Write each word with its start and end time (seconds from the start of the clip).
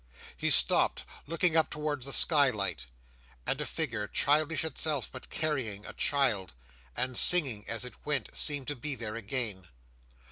He 0.35 0.49
stopped, 0.49 1.03
looking 1.27 1.55
up 1.55 1.69
towards 1.69 2.07
the 2.07 2.11
skylight; 2.11 2.87
and 3.45 3.61
a 3.61 3.67
figure, 3.67 4.07
childish 4.07 4.63
itself, 4.65 5.11
but 5.11 5.29
carrying 5.29 5.85
a 5.85 5.93
child, 5.93 6.55
and 6.97 7.15
singing 7.15 7.65
as 7.69 7.85
it 7.85 8.03
went, 8.03 8.35
seemed 8.35 8.67
to 8.69 8.75
be 8.75 8.95
there 8.95 9.13
again. 9.15 9.67